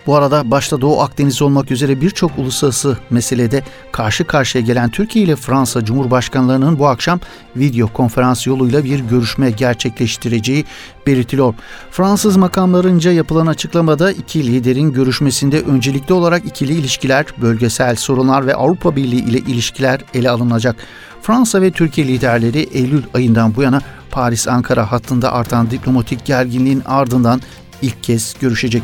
Bu 0.10 0.16
arada 0.16 0.52
başta 0.52 0.82
Doğu 0.82 1.02
Akdeniz 1.02 1.42
olmak 1.42 1.72
üzere 1.72 2.02
birçok 2.02 2.38
uluslararası 2.38 2.98
meselede 3.10 3.64
karşı 3.92 4.24
karşıya 4.28 4.64
gelen 4.64 4.90
Türkiye 4.90 5.26
ile 5.26 5.36
Fransa 5.36 5.86
Cumhurbaşkanlarının 5.86 6.80
bu 6.80 6.88
akşam 6.88 7.20
video 7.56 7.88
konferans 7.88 8.48
yoluyla 8.48 8.84
bir 8.84 9.00
görüşme 9.00 9.52
gerçekleştireceği 9.52 10.66
belirtiliyor. 11.08 11.54
Fransız 11.92 12.38
makamlarınca 12.38 13.12
yapılan 13.12 13.48
açıklamada 13.48 14.12
iki 14.12 14.48
liderin 14.48 14.94
görüşmesinde 14.94 15.62
öncelikli 15.62 16.14
olarak 16.14 16.46
ikili 16.46 16.74
ilişkiler, 16.74 17.26
bölgesel 17.42 17.96
sorunlar 17.96 18.48
ve 18.48 18.56
Avrupa 18.56 18.96
Birliği 18.96 19.24
ile 19.24 19.38
ilişkiler 19.38 20.02
ele 20.14 20.30
alınacak. 20.30 20.76
Fransa 21.22 21.62
ve 21.62 21.72
Türkiye 21.72 22.08
liderleri 22.08 22.60
Eylül 22.60 23.04
ayından 23.14 23.56
bu 23.56 23.62
yana 23.62 23.82
Paris-Ankara 24.12 24.92
hattında 24.92 25.34
artan 25.34 25.72
diplomatik 25.72 26.26
gerginliğin 26.26 26.84
ardından 26.86 27.42
ilk 27.82 28.04
kez 28.04 28.36
görüşecek. 28.42 28.84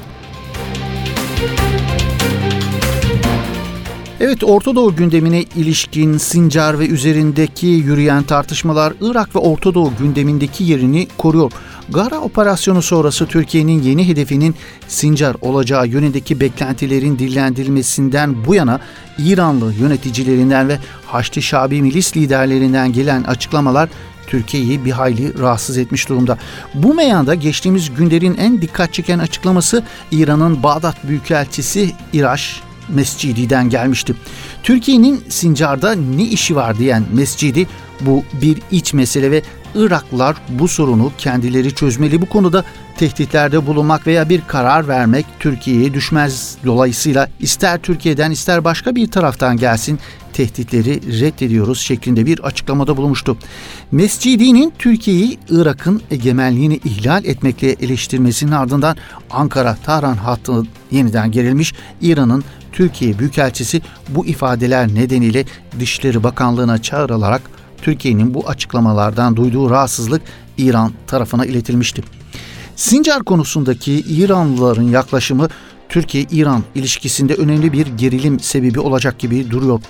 Evet 4.25 4.44
Orta 4.44 4.75
Doğu 4.75 4.96
gündemine 4.96 5.41
ilişkin 5.41 6.17
Sincar 6.17 6.79
ve 6.79 6.88
üzerindeki 6.88 7.67
yürüyen 7.67 8.24
tartışmalar 8.24 8.94
Irak 9.01 9.36
ve 9.36 9.39
Orta 9.39 9.74
Doğu 9.74 9.91
gündemindeki 10.00 10.63
yerini 10.63 11.08
koruyor. 11.17 11.51
Gara 11.89 12.20
operasyonu 12.20 12.82
sonrası 12.82 13.25
Türkiye'nin 13.25 13.82
yeni 13.82 14.08
hedefinin 14.08 14.55
Sincar 14.88 15.36
olacağı 15.41 15.88
yönündeki 15.88 16.39
beklentilerin 16.39 17.20
dillendirilmesinden 17.20 18.46
bu 18.46 18.55
yana 18.55 18.79
İranlı 19.17 19.74
yöneticilerinden 19.74 20.70
ve 20.70 20.79
Haçlı 21.05 21.41
Şabi 21.41 21.82
milis 21.82 22.17
liderlerinden 22.17 22.94
gelen 22.94 23.24
açıklamalar 23.24 23.89
Türkiye'yi 24.27 24.86
bir 24.86 24.91
hayli 24.91 25.39
rahatsız 25.39 25.77
etmiş 25.77 26.10
durumda. 26.10 26.38
Bu 26.74 26.94
meyanda 26.94 27.36
geçtiğimiz 27.36 27.96
günlerin 27.96 28.38
en 28.38 28.62
dikkat 28.62 28.94
çeken 28.94 29.20
açıklaması 29.20 29.84
İran'ın 30.12 30.63
Bağdat 30.63 31.08
Büyükelçisi 31.08 31.91
İraş 32.13 32.62
Mescidi'den 32.89 33.70
gelmişti. 33.70 34.15
Türkiye'nin 34.63 35.24
Sincar'da 35.30 35.92
ne 35.92 36.24
işi 36.24 36.56
var 36.56 36.77
diyen 36.77 37.04
Mescidi 37.13 37.68
bu 38.01 38.24
bir 38.42 38.58
iç 38.72 38.94
mesele 38.94 39.32
ve 39.32 39.42
Iraklılar 39.75 40.36
bu 40.50 40.68
sorunu 40.68 41.12
kendileri 41.18 41.75
çözmeli 41.75 42.22
bu 42.22 42.25
konuda 42.25 42.63
tehditlerde 42.98 43.68
bulunmak 43.68 44.08
veya 44.08 44.30
bir 44.30 44.42
karar 44.48 44.88
vermek 44.88 45.25
Türkiye'ye 45.39 45.94
düşmez. 45.94 46.58
Dolayısıyla 46.65 47.30
ister 47.39 47.82
Türkiye'den 47.82 48.32
ister 48.32 48.63
başka 48.63 48.96
bir 48.96 49.12
taraftan 49.12 49.58
gelsin 49.58 50.00
tehditleri 50.34 51.20
reddediyoruz 51.22 51.80
şeklinde 51.80 52.25
bir 52.25 52.39
açıklamada 52.39 52.98
bulunmuştu. 52.98 53.38
Mescidi'nin 53.92 54.74
Türkiye'yi 54.80 55.38
Irak'ın 55.50 56.01
egemenliğini 56.12 56.75
ihlal 56.75 57.25
etmekle 57.25 57.72
eleştirmesinin 57.72 58.51
ardından 58.51 58.98
Ankara-Tahran 59.30 60.15
hattı 60.15 60.63
yeniden 60.92 61.32
gerilmiş. 61.32 61.74
İran'ın 62.01 62.44
Türkiye 62.75 63.20
Büyükelçisi 63.20 63.82
bu 64.10 64.25
ifadeler 64.25 64.88
nedeniyle 64.88 65.46
Dışişleri 65.79 66.24
Bakanlığı'na 66.24 66.82
çağrılarak 66.82 67.41
Türkiye'nin 67.82 68.34
bu 68.34 68.50
açıklamalardan 68.50 69.36
duyduğu 69.36 69.70
rahatsızlık 69.70 70.22
İran 70.58 70.91
tarafına 71.08 71.46
iletilmişti. 71.46 72.03
Sincar 72.75 73.24
konusundaki 73.24 73.94
İranlıların 73.94 74.84
yaklaşımı 74.84 75.48
Türkiye-İran 75.89 76.63
ilişkisinde 76.75 77.34
önemli 77.34 77.74
bir 77.74 77.88
gerilim 77.88 78.39
sebebi 78.39 78.79
olacak 78.79 79.20
gibi 79.20 79.51
duruyor. 79.51 79.82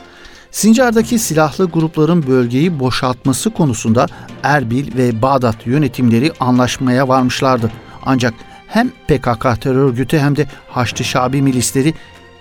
Sincar'daki 0.51 1.20
silahlı 1.20 1.65
grupların 1.65 2.27
bölgeyi 2.27 2.80
boşaltması 2.80 3.50
konusunda 3.50 4.06
Erbil 4.44 4.98
ve 4.98 5.22
Bağdat 5.22 5.68
yönetimleri 5.68 6.32
anlaşmaya 6.39 7.08
varmışlardı. 7.08 7.72
Ancak 8.06 8.34
hem 8.68 8.89
PKK 8.89 9.62
terör 9.62 9.75
örgütü 9.75 10.20
hem 10.20 10.36
de 10.36 10.48
Haçlı 10.70 11.06
Şabi 11.06 11.42
milisleri 11.42 11.94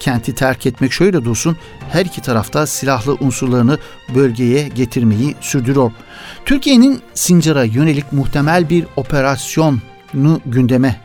kenti 0.04 0.34
terk 0.34 0.66
etmek 0.66 0.92
şöyle 0.92 1.24
dursun 1.24 1.56
her 1.92 2.06
iki 2.06 2.22
tarafta 2.22 2.66
silahlı 2.66 3.14
unsurlarını 3.14 3.78
bölgeye 4.14 4.68
getirmeyi 4.68 5.34
sürdürüyor. 5.40 5.92
Türkiye'nin 6.44 7.02
Sincar'a 7.14 7.64
yönelik 7.64 8.12
muhtemel 8.12 8.70
bir 8.70 8.86
operasyonu 8.96 10.40
gündeme 10.46 11.00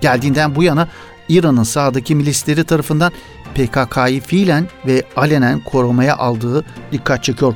geldiğinden 0.00 0.54
bu 0.54 0.62
yana 0.62 0.88
İran'ın 1.28 1.62
sağdaki 1.62 2.14
milisleri 2.14 2.64
tarafından 2.64 3.12
PKK'yı 3.54 4.20
fiilen 4.20 4.68
ve 4.86 5.02
alenen 5.16 5.60
korumaya 5.60 6.16
aldığı 6.16 6.64
dikkat 6.92 7.24
çekiyor. 7.24 7.54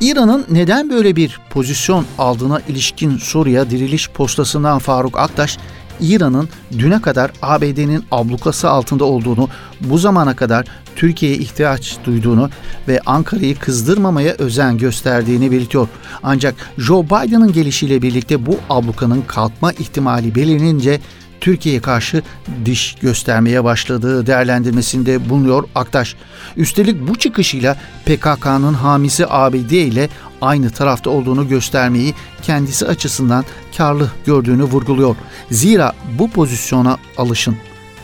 İran'ın 0.00 0.46
neden 0.50 0.90
böyle 0.90 1.16
bir 1.16 1.40
pozisyon 1.50 2.06
aldığına 2.18 2.60
ilişkin 2.68 3.18
soruya 3.18 3.70
diriliş 3.70 4.10
postasından 4.10 4.78
Faruk 4.78 5.18
Aktaş, 5.18 5.58
İran'ın 6.00 6.48
düne 6.78 7.00
kadar 7.02 7.30
ABD'nin 7.42 8.04
ablukası 8.10 8.70
altında 8.70 9.04
olduğunu, 9.04 9.48
bu 9.80 9.98
zamana 9.98 10.36
kadar 10.36 10.66
Türkiye'ye 10.96 11.38
ihtiyaç 11.38 11.96
duyduğunu 12.04 12.50
ve 12.88 13.00
Ankara'yı 13.06 13.58
kızdırmamaya 13.58 14.34
özen 14.38 14.78
gösterdiğini 14.78 15.50
belirtiyor. 15.50 15.88
Ancak 16.22 16.54
Joe 16.78 17.04
Biden'ın 17.04 17.52
gelişiyle 17.52 18.02
birlikte 18.02 18.46
bu 18.46 18.56
ablukanın 18.70 19.22
kalkma 19.26 19.72
ihtimali 19.72 20.34
belirlenince 20.34 21.00
Türkiye'ye 21.44 21.80
karşı 21.80 22.22
diş 22.64 22.96
göstermeye 23.00 23.64
başladığı 23.64 24.26
değerlendirmesinde 24.26 25.28
bulunuyor 25.28 25.64
Aktaş. 25.74 26.16
Üstelik 26.56 27.08
bu 27.08 27.18
çıkışıyla 27.18 27.76
PKK'nın 28.06 28.74
hamisi 28.74 29.26
ABD 29.28 29.70
ile 29.70 30.08
aynı 30.40 30.70
tarafta 30.70 31.10
olduğunu 31.10 31.48
göstermeyi 31.48 32.14
kendisi 32.42 32.86
açısından 32.86 33.44
karlı 33.76 34.10
gördüğünü 34.26 34.62
vurguluyor. 34.62 35.16
Zira 35.50 35.92
bu 36.18 36.30
pozisyona 36.30 36.98
alışın 37.16 37.56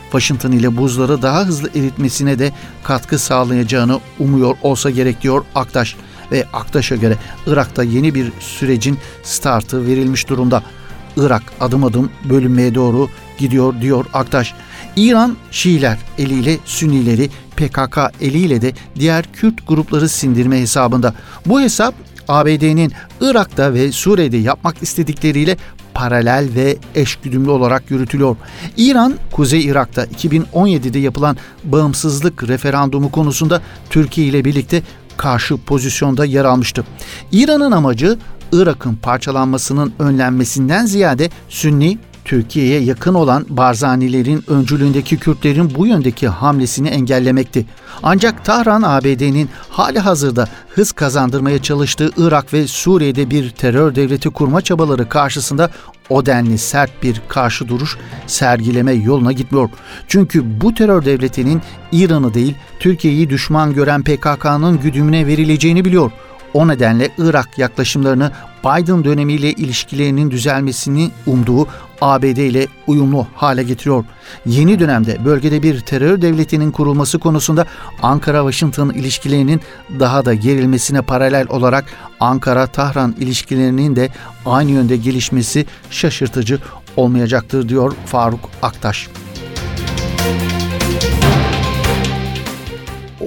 Washington 0.02 0.52
ile 0.52 0.76
buzları 0.76 1.22
daha 1.22 1.46
hızlı 1.46 1.68
eritmesine 1.68 2.38
de 2.38 2.52
katkı 2.84 3.18
sağlayacağını 3.18 4.00
umuyor 4.18 4.56
olsa 4.62 4.90
gerek 4.90 5.22
diyor 5.22 5.44
Aktaş 5.54 5.96
ve 6.32 6.46
Aktaş'a 6.52 6.96
göre 6.96 7.16
Irak'ta 7.46 7.82
yeni 7.82 8.14
bir 8.14 8.32
sürecin 8.40 8.98
startı 9.22 9.86
verilmiş 9.86 10.28
durumda. 10.28 10.62
Irak 11.16 11.42
adım 11.60 11.84
adım 11.84 12.10
bölünmeye 12.24 12.74
doğru 12.74 13.08
gidiyor 13.38 13.80
diyor 13.80 14.04
Aktaş. 14.12 14.54
İran 14.96 15.36
Şiiler 15.50 15.98
eliyle 16.18 16.56
Sünnileri 16.64 17.30
PKK 17.56 17.98
eliyle 18.20 18.62
de 18.62 18.72
diğer 18.98 19.24
Kürt 19.32 19.68
grupları 19.68 20.08
sindirme 20.08 20.60
hesabında. 20.60 21.14
Bu 21.46 21.60
hesap 21.60 21.94
ABD'nin 22.28 22.92
Irak'ta 23.20 23.74
ve 23.74 23.92
Suriye'de 23.92 24.36
yapmak 24.36 24.82
istedikleriyle 24.82 25.56
paralel 25.94 26.48
ve 26.54 26.76
eşgüdümlü 26.94 27.50
olarak 27.50 27.90
yürütülüyor. 27.90 28.36
İran, 28.76 29.14
Kuzey 29.32 29.64
Irak'ta 29.66 30.04
2017'de 30.04 30.98
yapılan 30.98 31.36
bağımsızlık 31.64 32.48
referandumu 32.48 33.10
konusunda 33.10 33.62
Türkiye 33.90 34.26
ile 34.26 34.44
birlikte 34.44 34.82
karşı 35.16 35.56
pozisyonda 35.56 36.24
yer 36.24 36.44
almıştı. 36.44 36.84
İran'ın 37.32 37.72
amacı 37.72 38.18
Irak'ın 38.52 38.94
parçalanmasının 38.94 39.92
önlenmesinden 39.98 40.86
ziyade 40.86 41.30
Sünni 41.48 41.98
Türkiye'ye 42.24 42.80
yakın 42.80 43.14
olan 43.14 43.46
Barzanilerin 43.48 44.44
öncülüğündeki 44.48 45.16
Kürtlerin 45.16 45.74
bu 45.74 45.86
yöndeki 45.86 46.28
hamlesini 46.28 46.88
engellemekti. 46.88 47.66
Ancak 48.02 48.44
Tahran 48.44 48.82
ABD'nin 48.82 49.48
hali 49.68 49.98
hazırda 49.98 50.48
hız 50.74 50.92
kazandırmaya 50.92 51.62
çalıştığı 51.62 52.10
Irak 52.16 52.54
ve 52.54 52.66
Suriye'de 52.66 53.30
bir 53.30 53.50
terör 53.50 53.94
devleti 53.94 54.30
kurma 54.30 54.60
çabaları 54.60 55.08
karşısında 55.08 55.70
o 56.10 56.26
denli 56.26 56.58
sert 56.58 57.02
bir 57.02 57.22
karşı 57.28 57.68
duruş 57.68 57.96
sergileme 58.26 58.92
yoluna 58.92 59.32
gitmiyor. 59.32 59.70
Çünkü 60.08 60.60
bu 60.60 60.74
terör 60.74 61.04
devletinin 61.04 61.62
İran'ı 61.92 62.34
değil 62.34 62.54
Türkiye'yi 62.80 63.30
düşman 63.30 63.74
gören 63.74 64.02
PKK'nın 64.02 64.80
güdümüne 64.80 65.26
verileceğini 65.26 65.84
biliyor. 65.84 66.10
O 66.54 66.68
nedenle 66.68 67.10
Irak 67.18 67.58
yaklaşımlarını 67.58 68.32
Biden 68.64 69.04
dönemiyle 69.04 69.52
ilişkilerinin 69.52 70.30
düzelmesini 70.30 71.10
umduğu 71.26 71.68
ABD 72.00 72.24
ile 72.24 72.66
uyumlu 72.86 73.26
hale 73.34 73.62
getiriyor. 73.62 74.04
Yeni 74.46 74.78
dönemde 74.78 75.24
bölgede 75.24 75.62
bir 75.62 75.80
terör 75.80 76.22
devletinin 76.22 76.70
kurulması 76.70 77.18
konusunda 77.18 77.66
Ankara-Washington 78.02 78.94
ilişkilerinin 78.94 79.60
daha 80.00 80.24
da 80.24 80.34
gerilmesine 80.34 81.02
paralel 81.02 81.46
olarak 81.48 81.84
Ankara-Tahran 82.20 83.14
ilişkilerinin 83.18 83.96
de 83.96 84.08
aynı 84.46 84.70
yönde 84.70 84.96
gelişmesi 84.96 85.66
şaşırtıcı 85.90 86.58
olmayacaktır 86.96 87.68
diyor 87.68 87.92
Faruk 88.06 88.40
Aktaş. 88.62 89.08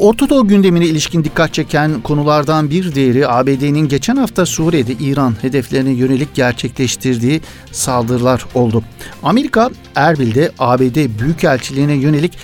Orta 0.04 0.30
Doğu 0.30 0.48
gündemine 0.48 0.86
ilişkin 0.86 1.24
dikkat 1.24 1.54
çeken 1.54 2.02
konulardan 2.02 2.70
bir 2.70 2.96
diğeri 2.96 3.28
ABD'nin 3.28 3.88
geçen 3.88 4.16
hafta 4.16 4.46
Suriye'de 4.46 4.94
İran 4.94 5.36
hedeflerine 5.42 5.90
yönelik 5.90 6.36
gerçekleştirdiği 6.36 7.42
saldırılar 7.72 8.46
oldu. 8.56 8.84
Amerika 9.24 9.70
Erbil'de 9.96 10.52
ABD 10.60 11.20
Büyükelçiliğine 11.20 11.94
yönelik 11.94 12.38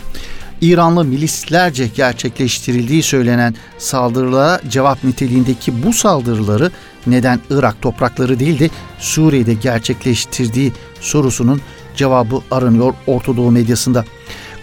İranlı 0.61 1.05
milislerce 1.05 1.87
gerçekleştirildiği 1.87 3.03
söylenen 3.03 3.55
saldırılara 3.77 4.61
cevap 4.69 5.03
niteliğindeki 5.03 5.83
bu 5.83 5.93
saldırıları 5.93 6.71
neden 7.07 7.39
Irak 7.49 7.81
toprakları 7.81 8.39
değil 8.39 8.59
de 8.59 8.69
Suriye'de 8.99 9.53
gerçekleştirdiği 9.53 10.73
sorusunun 11.01 11.61
cevabı 11.95 12.41
aranıyor 12.51 12.93
Orta 13.07 13.37
Doğu 13.37 13.51
medyasında. 13.51 14.05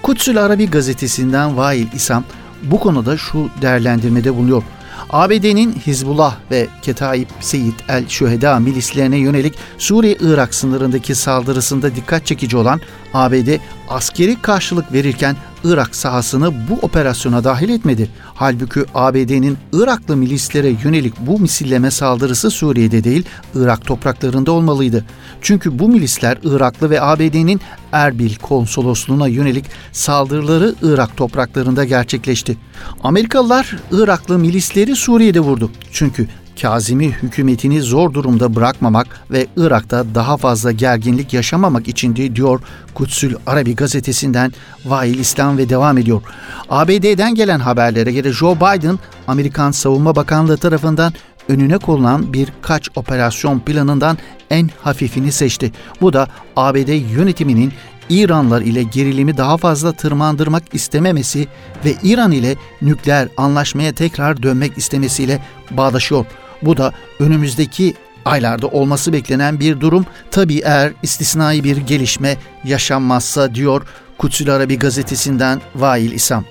Kutsül 0.02 0.44
Arabi 0.44 0.70
gazetesinden 0.70 1.56
Vail 1.56 1.86
İsam 1.94 2.24
bu 2.70 2.80
konuda 2.80 3.16
şu 3.16 3.48
değerlendirmede 3.62 4.34
bulunuyor. 4.34 4.62
ABD'nin 5.10 5.72
Hizbullah 5.86 6.36
ve 6.50 6.66
Ketaib 6.82 7.28
Seyit 7.40 7.74
el 7.88 8.08
Şüheda 8.08 8.58
milislerine 8.58 9.16
yönelik 9.16 9.54
Suriye-Irak 9.78 10.54
sınırındaki 10.54 11.14
saldırısında 11.14 11.94
dikkat 11.96 12.26
çekici 12.26 12.56
olan 12.56 12.80
ABD 13.14 13.48
askeri 13.88 14.42
karşılık 14.42 14.92
verirken 14.92 15.36
Irak 15.64 15.96
sahasını 15.96 16.52
bu 16.68 16.74
operasyona 16.82 17.44
dahil 17.44 17.68
etmedi. 17.68 18.10
Halbuki 18.34 18.80
ABD'nin 18.94 19.58
Iraklı 19.72 20.16
milislere 20.16 20.68
yönelik 20.84 21.14
bu 21.20 21.38
misilleme 21.40 21.90
saldırısı 21.90 22.50
Suriye'de 22.50 23.04
değil, 23.04 23.24
Irak 23.54 23.84
topraklarında 23.84 24.52
olmalıydı. 24.52 25.04
Çünkü 25.40 25.78
bu 25.78 25.88
milisler 25.88 26.38
Iraklı 26.44 26.90
ve 26.90 27.02
ABD'nin 27.02 27.60
Erbil 27.92 28.34
konsolosluğuna 28.34 29.28
yönelik 29.28 29.64
saldırıları 29.92 30.74
Irak 30.82 31.16
topraklarında 31.16 31.84
gerçekleşti. 31.84 32.56
Amerikalılar 33.02 33.76
Iraklı 33.92 34.38
milisleri 34.38 34.96
Suriye'de 34.96 35.40
vurdu. 35.40 35.70
Çünkü 35.92 36.28
Kazimi 36.62 37.08
hükümetini 37.12 37.82
zor 37.82 38.14
durumda 38.14 38.54
bırakmamak 38.54 39.06
ve 39.30 39.46
Irak'ta 39.56 40.14
daha 40.14 40.36
fazla 40.36 40.72
gerginlik 40.72 41.34
yaşamamak 41.34 41.88
içindi 41.88 42.36
diyor 42.36 42.60
Kutsül 42.94 43.34
Arabi 43.46 43.76
gazetesinden 43.76 44.52
Vail 44.84 45.18
İslam 45.18 45.58
ve 45.58 45.68
devam 45.68 45.98
ediyor. 45.98 46.22
ABD'den 46.68 47.34
gelen 47.34 47.60
haberlere 47.60 48.12
göre 48.12 48.32
Joe 48.32 48.56
Biden 48.56 48.98
Amerikan 49.26 49.70
Savunma 49.70 50.16
Bakanlığı 50.16 50.56
tarafından 50.56 51.12
önüne 51.48 51.78
konulan 51.78 52.32
birkaç 52.32 52.88
operasyon 52.96 53.58
planından 53.58 54.18
en 54.50 54.70
hafifini 54.82 55.32
seçti. 55.32 55.72
Bu 56.00 56.12
da 56.12 56.28
ABD 56.56 57.12
yönetiminin 57.12 57.72
İranlar 58.08 58.62
ile 58.62 58.82
gerilimi 58.82 59.36
daha 59.36 59.56
fazla 59.56 59.92
tırmandırmak 59.92 60.62
istememesi 60.72 61.48
ve 61.84 61.94
İran 62.02 62.32
ile 62.32 62.56
nükleer 62.82 63.28
anlaşmaya 63.36 63.92
tekrar 63.92 64.42
dönmek 64.42 64.78
istemesiyle 64.78 65.42
bağdaşıyor. 65.70 66.26
Bu 66.66 66.76
da 66.76 66.92
önümüzdeki 67.20 67.94
aylarda 68.24 68.66
olması 68.66 69.12
beklenen 69.12 69.60
bir 69.60 69.80
durum. 69.80 70.06
Tabii 70.30 70.58
eğer 70.64 70.92
istisnai 71.02 71.64
bir 71.64 71.76
gelişme 71.76 72.36
yaşanmazsa 72.64 73.54
diyor 73.54 73.82
Kutsül 74.18 74.54
Arabi 74.54 74.78
gazetesinden 74.78 75.60
Vail 75.74 76.12
İsam. 76.12 76.44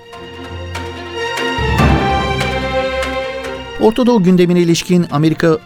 Orta 3.82 4.15
gündemine 4.15 4.60
ilişkin 4.60 5.06
Amerikalı 5.12 5.60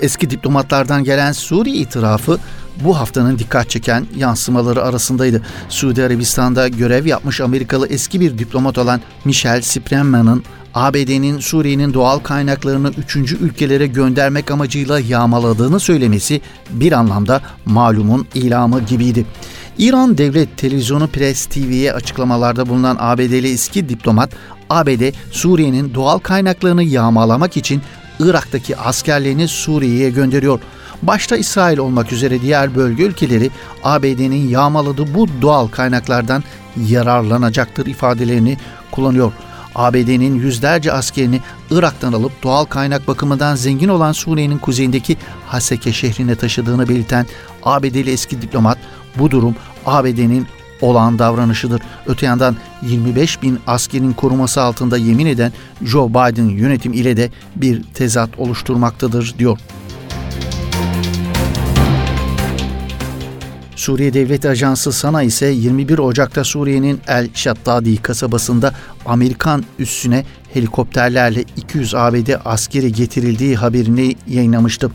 eski 0.00 0.30
diplomatlardan 0.30 1.04
gelen 1.04 1.32
Suriye 1.32 1.76
itirafı 1.76 2.38
bu 2.84 2.98
haftanın 2.98 3.38
dikkat 3.38 3.70
çeken 3.70 4.06
yansımaları 4.16 4.82
arasındaydı. 4.82 5.42
Suudi 5.68 6.02
Arabistan'da 6.04 6.68
görev 6.68 7.06
yapmış 7.06 7.40
Amerikalı 7.40 7.88
eski 7.88 8.20
bir 8.20 8.38
diplomat 8.38 8.78
olan 8.78 9.00
Michel 9.24 9.62
Spreman'ın 9.62 10.44
ABD'nin 10.74 11.38
Suriye'nin 11.38 11.94
doğal 11.94 12.18
kaynaklarını 12.18 12.90
üçüncü 12.98 13.38
ülkelere 13.38 13.86
göndermek 13.86 14.50
amacıyla 14.50 15.00
yağmaladığını 15.00 15.80
söylemesi 15.80 16.40
bir 16.70 16.92
anlamda 16.92 17.40
malumun 17.64 18.26
ilamı 18.34 18.80
gibiydi. 18.80 19.26
İran 19.78 20.18
Devlet 20.18 20.56
Televizyonu 20.56 21.06
Press 21.06 21.46
TV'ye 21.46 21.92
açıklamalarda 21.92 22.68
bulunan 22.68 22.96
ABD'li 23.00 23.52
eski 23.52 23.88
diplomat, 23.88 24.32
ABD 24.70 25.12
Suriye'nin 25.30 25.94
doğal 25.94 26.18
kaynaklarını 26.18 26.82
yağmalamak 26.82 27.56
için 27.56 27.82
Irak'taki 28.20 28.76
askerlerini 28.76 29.48
Suriye'ye 29.48 30.10
gönderiyor. 30.10 30.60
Başta 31.02 31.36
İsrail 31.36 31.78
olmak 31.78 32.12
üzere 32.12 32.42
diğer 32.42 32.74
bölge 32.74 33.02
ülkeleri 33.02 33.50
ABD'nin 33.84 34.48
yağmaladığı 34.48 35.14
bu 35.14 35.26
doğal 35.42 35.68
kaynaklardan 35.68 36.44
yararlanacaktır 36.88 37.86
ifadelerini 37.86 38.56
kullanıyor. 38.90 39.32
ABD'nin 39.74 40.34
yüzlerce 40.34 40.92
askerini 40.92 41.40
Irak'tan 41.70 42.12
alıp 42.12 42.42
doğal 42.42 42.64
kaynak 42.64 43.08
bakımından 43.08 43.54
zengin 43.54 43.88
olan 43.88 44.12
Suriye'nin 44.12 44.58
kuzeyindeki 44.58 45.16
Haseke 45.46 45.92
şehrine 45.92 46.34
taşıdığını 46.34 46.88
belirten 46.88 47.26
ABD'li 47.62 48.10
eski 48.10 48.42
diplomat 48.42 48.78
bu 49.18 49.30
durum 49.30 49.54
ABD'nin 49.86 50.46
olan 50.80 51.18
davranışıdır. 51.18 51.82
Öte 52.06 52.26
yandan 52.26 52.56
25 52.82 53.42
bin 53.42 53.58
askerin 53.66 54.12
koruması 54.12 54.62
altında 54.62 54.96
yemin 54.96 55.26
eden 55.26 55.52
Joe 55.82 56.08
Biden 56.08 56.48
yönetim 56.48 56.92
ile 56.92 57.16
de 57.16 57.30
bir 57.56 57.82
tezat 57.82 58.38
oluşturmaktadır 58.38 59.34
diyor. 59.38 59.58
Suriye 63.82 64.14
Devlet 64.14 64.46
Ajansı 64.46 64.92
Sana 64.92 65.22
ise 65.22 65.46
21 65.46 65.98
Ocak'ta 65.98 66.44
Suriye'nin 66.44 67.00
El 67.08 67.28
Shaddadi 67.34 67.96
kasabasında 67.96 68.74
Amerikan 69.06 69.64
üssüne 69.78 70.24
helikopterlerle 70.54 71.44
200 71.56 71.94
ABD 71.94 72.28
askeri 72.44 72.92
getirildiği 72.92 73.56
haberini 73.56 74.16
yayınlamıştı. 74.28 74.90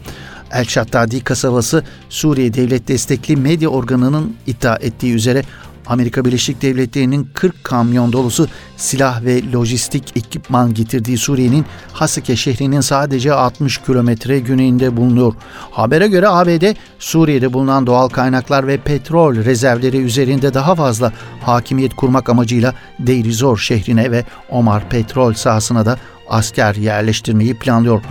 El 0.52 0.66
Shaddadi 0.66 1.24
kasabası 1.24 1.84
Suriye 2.10 2.54
devlet 2.54 2.88
destekli 2.88 3.36
medya 3.36 3.70
organının 3.70 4.36
iddia 4.48 4.76
ettiği 4.76 5.14
üzere 5.14 5.44
Amerika 5.90 6.26
Birleşik 6.26 6.62
Devletleri'nin 6.62 7.30
40 7.34 7.64
kamyon 7.64 8.14
dolusu 8.14 8.48
silah 8.78 9.24
ve 9.24 9.52
lojistik 9.52 10.18
ekipman 10.18 10.74
getirdiği 10.74 11.18
Suriye'nin 11.18 11.66
Hasike 11.94 12.36
şehrinin 12.36 12.82
sadece 12.82 13.34
60 13.34 13.78
kilometre 13.78 14.40
güneyinde 14.40 14.98
bulunuyor. 14.98 15.34
Habere 15.72 16.08
göre 16.08 16.28
ABD, 16.28 16.76
Suriye'de 17.00 17.54
bulunan 17.54 17.88
doğal 17.88 18.10
kaynaklar 18.10 18.68
ve 18.68 18.78
petrol 18.78 19.36
rezervleri 19.36 19.98
üzerinde 19.98 20.54
daha 20.54 20.76
fazla 20.76 21.14
hakimiyet 21.42 21.96
kurmak 21.96 22.30
amacıyla 22.30 22.74
Deir 23.00 23.32
Zor 23.32 23.58
şehrine 23.58 24.12
ve 24.12 24.26
Omar 24.50 24.90
petrol 24.90 25.34
sahasına 25.34 25.86
da 25.86 25.98
asker 26.30 26.76
yerleştirmeyi 26.76 27.54
planlıyor. 27.54 28.02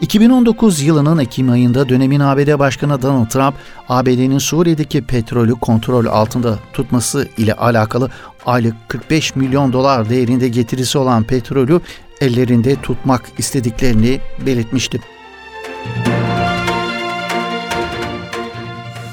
2019 0.00 0.82
yılının 0.82 1.18
Ekim 1.18 1.50
ayında 1.50 1.88
dönemin 1.88 2.20
ABD 2.20 2.58
Başkanı 2.58 3.02
Donald 3.02 3.26
Trump, 3.26 3.54
ABD'nin 3.88 4.38
Suriye'deki 4.38 5.02
petrolü 5.02 5.54
kontrol 5.54 6.06
altında 6.06 6.58
tutması 6.72 7.28
ile 7.36 7.54
alakalı 7.54 8.10
aylık 8.46 8.74
45 8.88 9.36
milyon 9.36 9.72
dolar 9.72 10.08
değerinde 10.08 10.48
getirisi 10.48 10.98
olan 10.98 11.24
petrolü 11.24 11.80
ellerinde 12.20 12.76
tutmak 12.76 13.22
istediklerini 13.38 14.20
belirtmişti. 14.46 15.00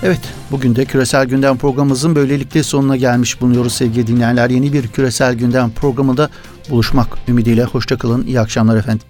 Evet, 0.04 0.20
bugün 0.52 0.76
de 0.76 0.86
Küresel 0.86 1.26
Gündem 1.26 1.58
programımızın 1.58 2.16
böylelikle 2.16 2.64
sonuna 2.64 2.98
gelmiş 2.98 3.42
bulunuyoruz 3.42 3.74
sevgili 3.74 4.08
dinleyenler. 4.08 4.50
Yeni 4.50 4.74
bir 4.74 4.88
Küresel 4.88 5.34
Gündem 5.34 5.72
programında 5.72 6.30
buluşmak 6.70 7.08
ümidiyle. 7.28 7.64
Hoşçakalın, 7.64 8.28
iyi 8.28 8.40
akşamlar 8.40 8.78
efendim. 8.78 9.08